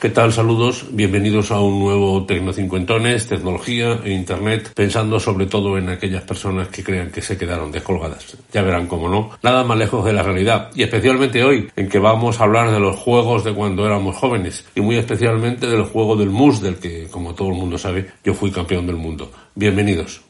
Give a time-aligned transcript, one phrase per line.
[0.00, 0.32] ¿Qué tal?
[0.32, 6.68] Saludos, bienvenidos a un nuevo Tecnocincuentones, tecnología e internet, pensando sobre todo en aquellas personas
[6.68, 8.34] que crean que se quedaron descolgadas.
[8.50, 11.98] Ya verán cómo no, nada más lejos de la realidad, y especialmente hoy, en que
[11.98, 16.16] vamos a hablar de los juegos de cuando éramos jóvenes, y muy especialmente del juego
[16.16, 19.30] del MUS, del que, como todo el mundo sabe, yo fui campeón del mundo.
[19.54, 20.22] Bienvenidos.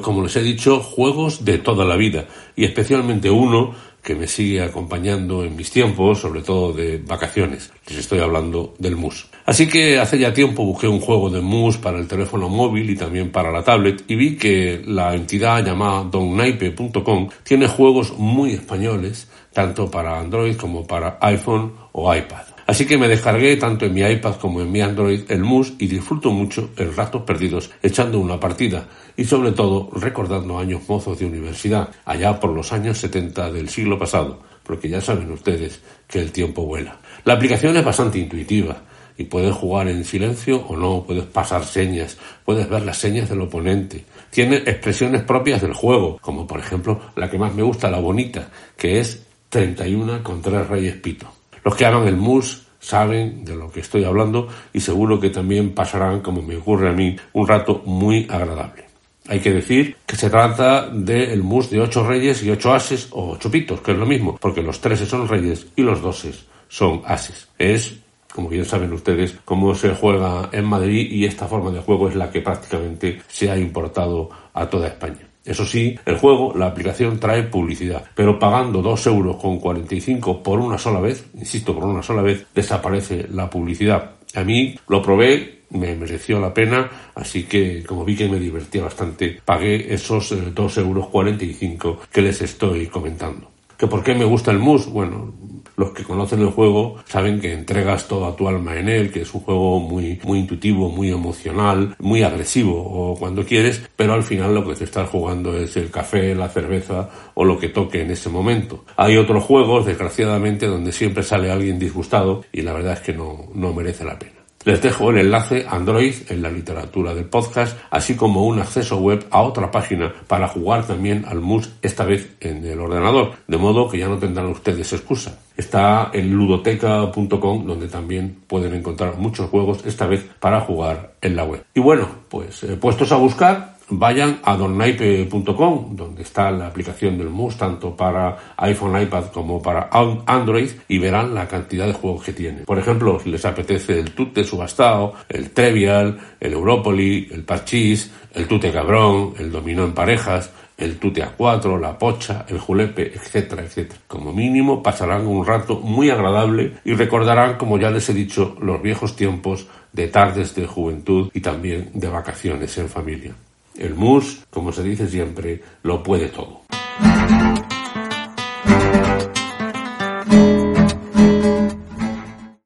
[0.00, 2.24] Pues como les he dicho, juegos de toda la vida
[2.56, 7.70] y especialmente uno que me sigue acompañando en mis tiempos, sobre todo de vacaciones.
[7.86, 9.28] Les estoy hablando del MUS.
[9.44, 12.96] Así que hace ya tiempo busqué un juego de MUS para el teléfono móvil y
[12.96, 19.28] también para la tablet y vi que la entidad llamada donnaipe.com tiene juegos muy españoles,
[19.52, 22.49] tanto para Android como para iPhone o iPad.
[22.70, 25.88] Así que me descargué tanto en mi iPad como en mi Android el MUS y
[25.88, 31.26] disfruto mucho el ratos perdidos echando una partida y sobre todo recordando años mozos de
[31.26, 36.30] universidad, allá por los años 70 del siglo pasado, porque ya saben ustedes que el
[36.30, 37.00] tiempo vuela.
[37.24, 38.80] La aplicación es bastante intuitiva
[39.18, 43.40] y puedes jugar en silencio o no, puedes pasar señas, puedes ver las señas del
[43.40, 44.04] oponente.
[44.30, 48.48] Tiene expresiones propias del juego, como por ejemplo la que más me gusta, la bonita,
[48.76, 51.39] que es 31 con tres reyes pito.
[51.64, 55.74] Los que hagan el mus saben de lo que estoy hablando y seguro que también
[55.74, 58.84] pasarán, como me ocurre a mí, un rato muy agradable.
[59.28, 63.32] Hay que decir que se trata del mus de ocho reyes y ocho ases o
[63.32, 67.02] ocho pitos, que es lo mismo, porque los treses son reyes y los doses son
[67.04, 67.48] ases.
[67.58, 67.96] Es,
[68.34, 72.16] como bien saben ustedes, cómo se juega en Madrid y esta forma de juego es
[72.16, 75.29] la que prácticamente se ha importado a toda España.
[75.44, 80.60] Eso sí, el juego, la aplicación trae publicidad, pero pagando 2 euros con 45 por
[80.60, 84.12] una sola vez, insisto, por una sola vez, desaparece la publicidad.
[84.34, 88.82] A mí lo probé, me mereció la pena, así que como vi que me divertía
[88.82, 93.50] bastante, pagué esos 2 eh, euros 45 que les estoy comentando.
[93.80, 94.92] ¿Que por qué me gusta el mus?
[94.92, 95.32] Bueno,
[95.78, 99.32] los que conocen el juego saben que entregas toda tu alma en él, que es
[99.32, 104.54] un juego muy, muy intuitivo, muy emocional, muy agresivo o cuando quieres, pero al final
[104.54, 108.10] lo que te estás jugando es el café, la cerveza o lo que toque en
[108.10, 108.84] ese momento.
[108.98, 113.48] Hay otros juegos, desgraciadamente, donde siempre sale alguien disgustado y la verdad es que no,
[113.54, 114.39] no merece la pena.
[114.62, 119.26] Les dejo el enlace Android en la literatura del podcast, así como un acceso web
[119.30, 123.88] a otra página para jugar también al MUS, esta vez en el ordenador, de modo
[123.88, 125.38] que ya no tendrán ustedes excusa.
[125.56, 131.44] Está en ludoteca.com, donde también pueden encontrar muchos juegos, esta vez para jugar en la
[131.44, 131.64] web.
[131.72, 137.28] Y bueno, pues eh, puestos a buscar, vayan a donnaipe.com, donde está la aplicación del
[137.28, 139.90] MUS, tanto para iPhone, iPad como para
[140.26, 142.60] Android, y verán la cantidad de juegos que tiene.
[142.62, 148.46] Por ejemplo, si les apetece el Tute Subastao, el Trivial, el Europoli, el Parchís, el
[148.46, 154.00] Tute Cabrón, el Dominó en Parejas, el Tute A4, la Pocha, el Julepe, etcétera, etcétera.
[154.08, 158.80] Como mínimo pasarán un rato muy agradable y recordarán, como ya les he dicho, los
[158.80, 163.34] viejos tiempos de tardes de juventud y también de vacaciones en familia.
[163.80, 166.60] El mus, como se dice siempre, lo puede todo.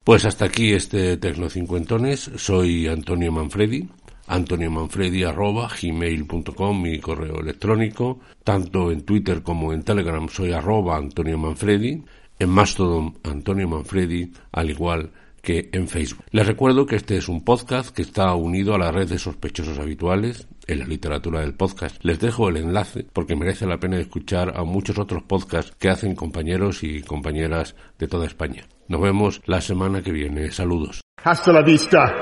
[0.02, 2.32] Pues hasta aquí este Tecnocincuentones.
[2.34, 3.88] Soy Antonio Manfredi.
[4.26, 8.18] Antonio Manfredi arroba gmail.com mi correo electrónico.
[8.42, 12.02] Tanto en Twitter como en Telegram soy arroba Antonio Manfredi.
[12.40, 15.12] En Mastodon Antonio Manfredi, al igual
[15.44, 16.24] que en Facebook.
[16.32, 19.78] Les recuerdo que este es un podcast que está unido a la red de sospechosos
[19.78, 22.02] habituales en la literatura del podcast.
[22.02, 26.16] Les dejo el enlace porque merece la pena escuchar a muchos otros podcasts que hacen
[26.16, 28.66] compañeros y compañeras de toda España.
[28.88, 30.50] Nos vemos la semana que viene.
[30.50, 31.00] Saludos.
[31.22, 32.12] Hasta la vista,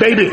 [0.00, 0.30] baby.